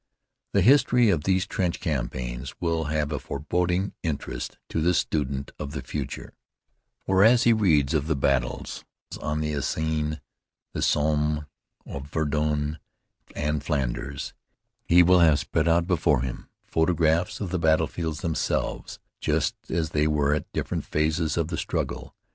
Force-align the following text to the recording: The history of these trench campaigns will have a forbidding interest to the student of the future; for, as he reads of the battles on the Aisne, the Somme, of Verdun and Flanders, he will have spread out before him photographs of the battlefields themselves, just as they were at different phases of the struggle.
The 0.53 0.63
history 0.63 1.11
of 1.11 1.25
these 1.25 1.45
trench 1.45 1.79
campaigns 1.79 2.55
will 2.59 2.85
have 2.85 3.11
a 3.11 3.19
forbidding 3.19 3.93
interest 4.01 4.57
to 4.69 4.81
the 4.81 4.95
student 4.95 5.51
of 5.59 5.73
the 5.73 5.83
future; 5.83 6.33
for, 6.97 7.23
as 7.23 7.43
he 7.43 7.53
reads 7.53 7.93
of 7.93 8.07
the 8.07 8.15
battles 8.15 8.83
on 9.21 9.41
the 9.41 9.53
Aisne, 9.53 10.19
the 10.73 10.81
Somme, 10.81 11.45
of 11.85 12.07
Verdun 12.09 12.79
and 13.35 13.63
Flanders, 13.63 14.33
he 14.87 15.03
will 15.03 15.19
have 15.19 15.37
spread 15.37 15.67
out 15.67 15.85
before 15.85 16.21
him 16.23 16.49
photographs 16.63 17.39
of 17.39 17.51
the 17.51 17.59
battlefields 17.59 18.21
themselves, 18.21 18.97
just 19.19 19.53
as 19.69 19.91
they 19.91 20.07
were 20.07 20.33
at 20.33 20.51
different 20.51 20.83
phases 20.83 21.37
of 21.37 21.49
the 21.49 21.57
struggle. 21.57 22.15